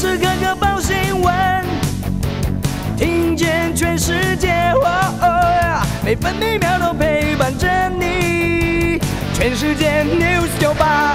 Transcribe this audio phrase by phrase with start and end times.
[0.00, 1.62] 时刻刻报新闻，
[2.96, 4.72] 听见全世界，
[6.02, 8.98] 每分每秒都陪伴着你。
[9.34, 11.14] 全世界 news 九八。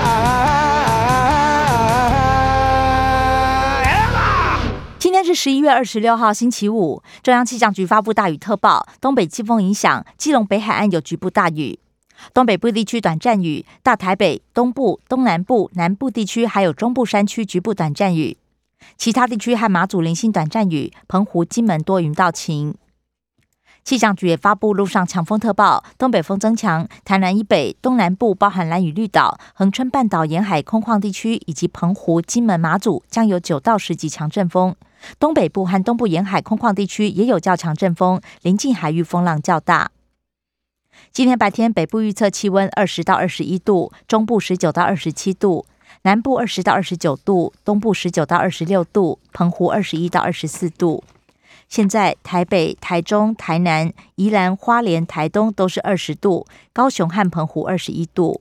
[5.00, 7.02] 今天是十一月二十六号，星期五。
[7.24, 11.80] 中央气象局发布大雨特报，东北季风影响，基隆北海岸有局部大雨。
[12.36, 18.38] 东北部地区短暂雨，大台北、东部、东南部、南部地区还有中部山区局部短暂雨，
[18.98, 22.76] 其他地区和马祖零星短暂雨，澎湖、金门多云到晴。
[23.84, 34.76] 气象局也发布陆上强风特报，东北风增强，台南以北、东南部包含蓝屿绿岛、恒春半岛沿海空旷地区以及澎湖、金门、马祖将有九到十级强阵风，
[35.20, 39.92] 东北部和东部沿海空旷地区也有较强阵风，临近海域风浪较大。
[41.12, 45.68] 今天白天，北部预测气温二十到二十一度，中部十九到二十七度，
[46.06, 51.04] 南部二十到二十九度，东部十九到二十六度，澎湖二十一到二十四度。
[51.68, 58.40] 现在台北、台中、台南、宜兰花莲、台东都是二十度，高雄和澎湖二十一度。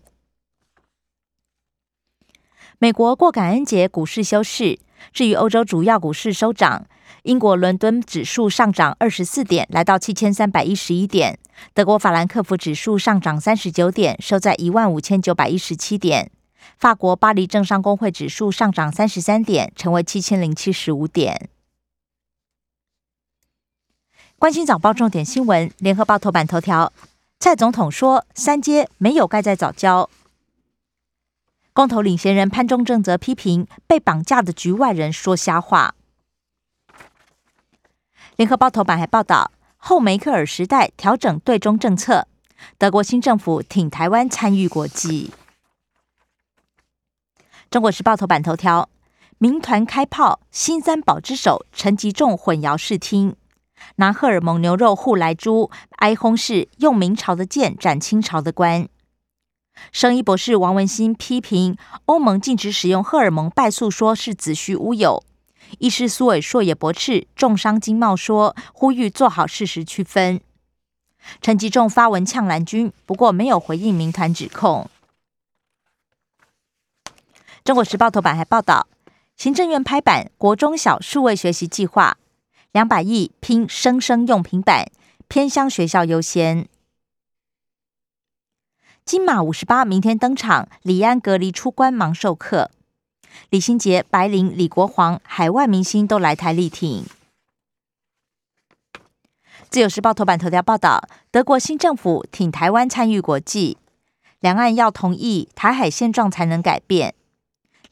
[2.79, 4.79] 美国过感恩节，股市休市。
[5.11, 6.87] 至于欧洲主要股市收涨。
[7.23, 11.39] 英国伦敦指数上涨二十四点，来到七千三百一十一点。
[11.73, 16.31] 德国法兰克福指数上涨三十九点，收在一万五千九百一十七点。
[16.79, 21.48] 法国巴黎政商工会指数上涨三十三点，成为七千零七十五点。
[24.39, 26.92] 关心早报重点新闻，联合报头版头条：
[27.39, 30.11] 蔡总统说三阶没有盖在早教。
[31.73, 35.95] 公投领衔人潘忠正则批评被绑架的局外人说瞎话。
[38.37, 42.29] 联合报头版还报道，后梅克尔时代调整对中政策，
[42.77, 45.33] 德国新政府挺台湾参与国际。
[47.75, 48.89] 中国时报头版头条：
[49.39, 53.34] 民团开炮，新三宝之首陈吉仲混淆视听，
[53.97, 58.89] 拿荷尔蒙牛肉护来猪，哀轰是用明朝的剑斩清朝的官。
[59.90, 65.24] 生医博士王文新批评欧盟禁止使用荷尔蒙败诉，说是子虚乌有。
[65.80, 70.40] 医师苏伟硕也驳斥重伤经贸说，呼吁做好事实区分。
[71.42, 74.89] 陈吉仲发文呛蓝军，不过没有回应民团指控。
[77.64, 78.89] 中国时报头版还报道，
[79.39, 82.19] 行政院拍板国中小数位学习计划，
[82.73, 84.92] 两百亿拼生生用平板，
[85.29, 86.69] 偏乡学校优先。
[89.07, 92.70] 金马五十八明天登场，李安隔离出关忙授课。
[93.48, 97.07] 李心洁、白灵、李国煌，海外明星都来台力挺。
[99.70, 103.79] 自由时报头版头条报道：德国新政府挺台湾参与国际，
[104.41, 107.14] 两岸要同意台海现状才能改变。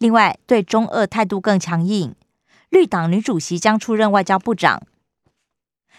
[0.02, 2.16] 另外，对中俄态度更强硬，
[2.70, 4.82] 绿党女主席将出任外交部长。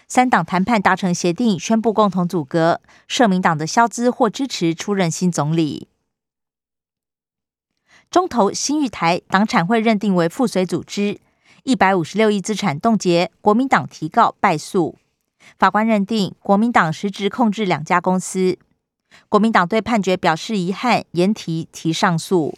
[0.09, 2.81] 三党谈判达成协定，宣布共同组阁。
[3.08, 5.88] 社民党的肖兹或支持出任新总理。
[8.12, 11.22] 中投新玉台党产会认定为附随组织，
[11.64, 14.97] 一百五十六亿资产冻结，国民党提告败诉。
[15.58, 18.59] 法官认定国民党实质控制两家公司，
[19.30, 22.58] 国民党对判决表示遗憾，延提提上诉。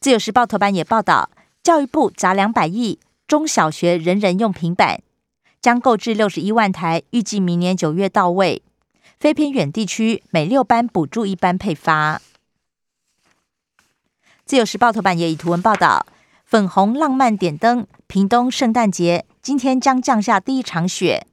[0.00, 1.30] 自由时报头版也报道，
[1.62, 5.00] 教育部砸两百亿，中小学人人用平板，
[5.60, 8.62] 将购置六十一万台，预计明年九月到位。
[9.18, 12.22] 非偏远地区每六班补助一班配发。
[14.46, 16.06] 自由时报头版也以图文报道：
[16.44, 21.26] 粉红浪漫点灯，屏东圣诞节今天将降下第一场雪，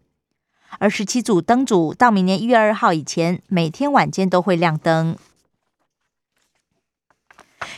[0.80, 5.16] 而十七组灯组到明年一月二号以前，每天晚间都会亮灯。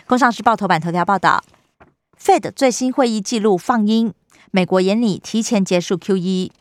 [0.07, 1.43] 工商时报头版头条报道
[2.17, 4.13] ：Fed 最新会议记录放鹰，
[4.51, 6.53] 美国眼里提前结束 Q E，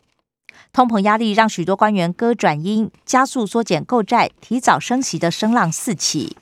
[0.73, 6.35] 通膨压力让许多官员割转鹰，加速缩减购债，提早升息的声浪四起。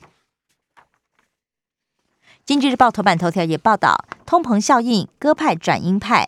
[2.44, 6.26] 经济日报头版头条也报道，通膨效应，鸽派转鹰派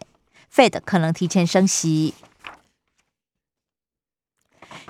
[0.55, 2.15] ，Fed 可能提前升息。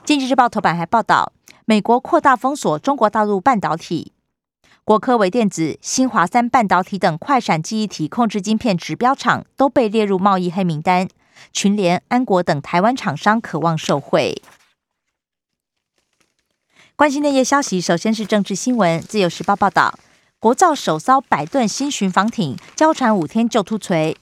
[0.04, 1.32] 经济日报头版还报道，
[1.64, 4.12] 美国扩大封锁中国大陆半导体，
[4.88, 11.06] 国科微电子、新华三半导体等快闪记忆体控制晶片指标厂都被列入贸易黑名单，
[11.52, 14.40] 群联、安国等台湾厂商渴望受惠。
[16.96, 19.98] 关心内页消息，首先是政治新闻，自由时报报道。
[20.38, 24.16] 国造首艘百吨新巡防艇交船五天就突锤，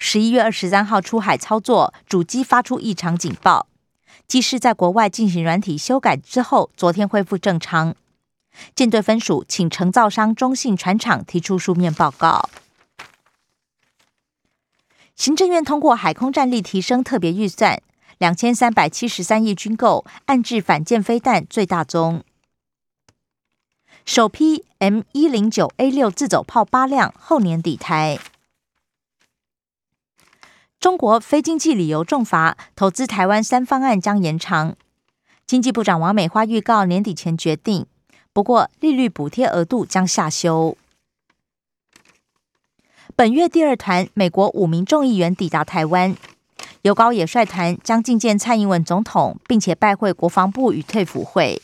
[0.00, 3.68] 十一月二十三号出海操作，主机发出异常警报。
[4.26, 7.94] 机师在国外进行软体修改之后，昨天恢复正常。
[8.74, 12.48] 舰队分署请承造商中信船厂提出书面报告。
[15.16, 17.80] 行政院通过海空战力提升特别预算
[18.18, 22.24] 两千三百七十三亿军购，暗制反舰飞弹最大宗。
[24.04, 28.18] 首批 M 一零九 A 六自走炮八辆，后年底台。
[30.78, 34.76] 中国非经济理由重罚投资台湾三方案将延长。
[35.46, 37.86] 经济部长王美花预告年底前决定，
[38.34, 40.76] 不过利率补贴额度将下修。
[43.14, 46.16] 本月第二团美国五名众议员抵达台湾，
[46.82, 51.62] 由高野率团将觐见蔡英文总统，并且拜会国防部与退辅会。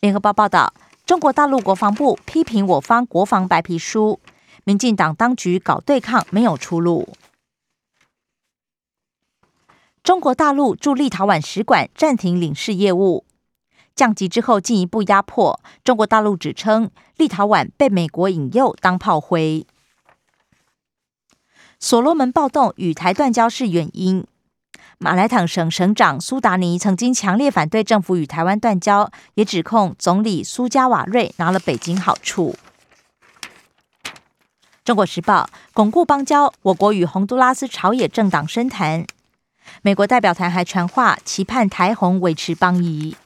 [0.00, 0.72] 联合报报道，
[1.04, 4.18] 中国大陆国防部批评我方国防白皮书，
[4.64, 7.10] 民进党当局搞对抗没有出路。
[10.02, 13.26] 中国大陆驻立陶宛使馆暂停领事业务。
[13.98, 19.66] 降级之后，进一步压迫中国大陆，指称立陶宛被美国引诱当炮灰。
[21.80, 24.24] 所罗门暴动与台断交是原因。
[24.98, 32.54] 马来坦省省长苏达尼曾经强烈反对政府与台湾断交，也指控总理苏加瓦瑞拿了北京好处。
[34.84, 39.04] 中国时报巩固邦交，我国与洪都拉斯朝野政党深谈。
[39.82, 43.16] 美国代表团还传话，期盼台洪维持邦谊。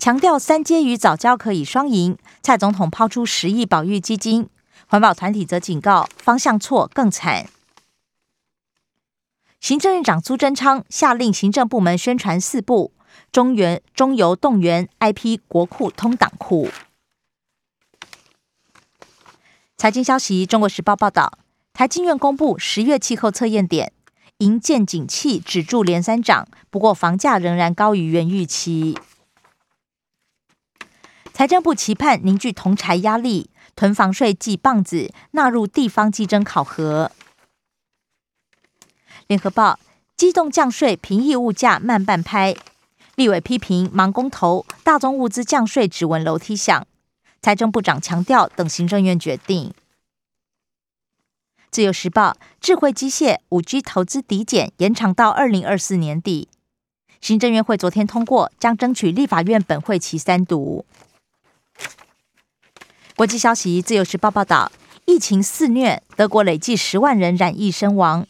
[0.00, 4.48] 强调三阶与早教可以双赢，蔡总统抛出十亿保育基金，
[4.86, 7.50] 环保团体则警告方向错更惨。
[9.60, 12.94] 行政院长苏贞昌下令行政部门宣传四部
[13.30, 16.70] 中原中油动员 IP 国库通党库。
[19.76, 21.38] 财经消息，中国时报报道，
[21.74, 23.92] 台经院公布十月气候测验点，
[24.38, 28.96] 银建景气止住连三涨，不过房价仍然高于原预期。
[31.40, 37.10] 财政部期盼凝聚同柴压力，囤房税即棒子纳入地方计征考核。
[39.26, 39.80] 联合报
[40.14, 42.54] 机动降税平抑物价慢半拍，
[43.14, 46.86] 立委批评盲工头，大宗物资降税只闻楼梯响。
[47.40, 49.72] 财政部长强调等行政院决定。
[51.70, 56.50] 自由时报智慧机械五 G 投资抵减延长到二零二四年底，
[57.22, 60.84] 行政院会昨天通过，将争取立法院本会期三读。
[63.20, 64.72] 国际消息，《自由时报》报道，
[65.04, 68.26] 疫情肆虐，德国累计十万人染疫身亡，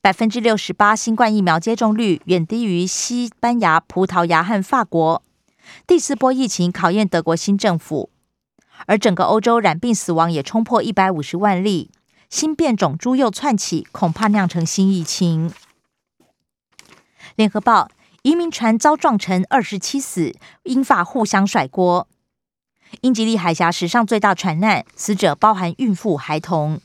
[0.00, 5.22] 百分之六十八新冠疫苗接种率远低于西班牙、葡萄牙和法国。
[5.86, 8.08] 第四波疫情考验德国新政府，
[8.86, 11.90] 而整个欧洲染病死亡也冲破一百五十万例，
[12.30, 15.52] 新变种株又窜起，恐怕酿成新疫情。
[17.36, 17.90] 联合报
[18.22, 22.08] 移民船遭撞沉，二十七死，英法互相甩锅。
[23.00, 26.80] 英吉利海峡史上最大船难，死者包含孕妇、孩童。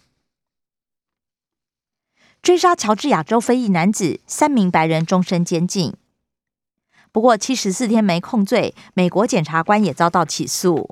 [2.42, 5.94] 追杀乔治亚州非裔男子，三名白人终身监禁。
[7.12, 10.90] 不过七十四天没控罪，美国检察官也遭到起诉。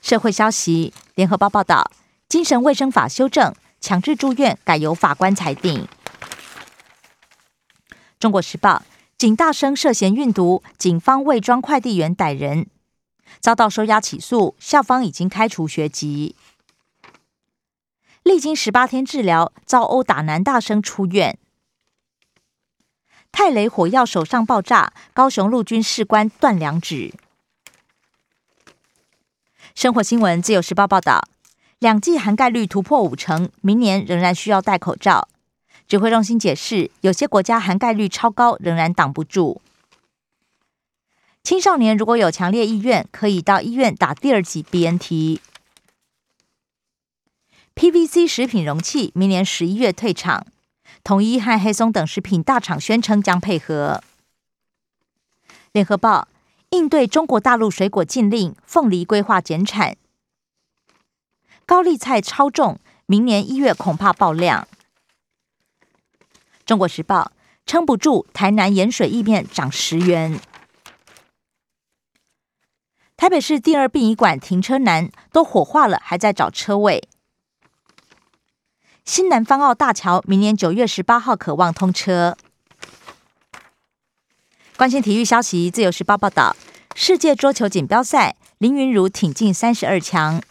[0.00, 1.90] 社会消息，联合报报道：
[2.28, 5.86] 精神卫生法修正，强制住院改由法官裁定。
[8.18, 8.82] 中国时报：
[9.18, 12.66] 警大生涉嫌运毒，警方伪装快递员逮人。
[13.40, 16.34] 遭到收押起诉，校方已经开除学籍。
[18.22, 21.38] 历经十八天治疗，遭殴打男大生出院。
[23.30, 27.12] 泰雷火药手上爆炸，高雄陆军士官断两指。
[29.74, 31.28] 生活新闻，自由时报报道，
[31.80, 35.28] 两剂含盖率突破五成，明年仍然需要戴口罩。
[35.86, 39.60] 指挥中心解释，有些国家含盖率超高，仍然挡不住。
[41.44, 45.40] 青少年如果有强烈意愿，可以到医院打第二剂 BNT。
[47.74, 50.46] PVC 食品容器明年十一月退场，
[51.04, 54.02] 统一和黑松等食品大厂宣称将配合。
[55.72, 56.28] 联合报
[56.70, 59.98] 应对中国大陆水果禁令，凤梨规划减产，
[61.66, 64.66] 高丽菜超重，明年一月恐怕爆量。
[66.64, 67.32] 中国时报
[67.66, 70.40] 撑不住，台南盐水意面涨十元。
[73.16, 77.08] 台北市第二殡仪馆停车难，都火化了，还在找车位。
[79.04, 82.36] 新南方澳大桥明年九月十八号渴望通车。
[84.76, 86.56] 关心体育消息，自由时报报道：
[86.94, 90.42] 世界桌球锦标赛，林云如挺进三十二强。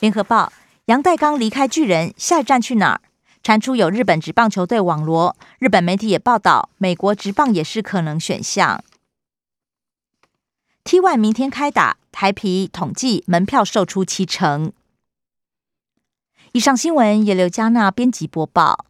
[0.00, 0.52] 联合报：
[0.84, 3.00] 杨代刚离开巨人，下一站去哪儿？
[3.42, 8.84] 传出有日本职棒球队网罗，日本媒体也报道，美国职棒也是可能选项。
[10.90, 14.72] T1 明天开打，台皮统计门票售出七成。
[16.50, 18.86] 以上新闻由刘嘉娜编辑播报。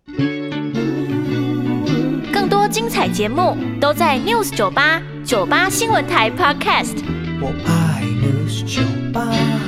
[2.33, 6.97] 更多精彩节目都在 News 九八九八新闻台 Podcast。
[7.39, 9.60] 我爱 News 酒吧。